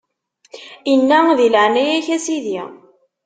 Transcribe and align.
Inna: 0.93 1.19
Di 1.37 1.47
leɛnaya-k, 1.53 2.07
a 2.15 2.17
Sidi! 2.25 2.59